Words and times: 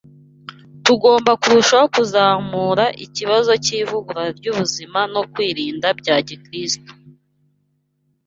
tugomba 0.85 1.31
kurushaho 1.41 1.85
kuzamura 1.95 2.85
ikibazo 3.05 3.51
cy’ivugurura 3.65 4.27
ry’ubuzima 4.37 4.99
no 5.13 5.21
kwirinda 5.31 5.87
bya 5.99 6.15
Gikristo 6.27 6.91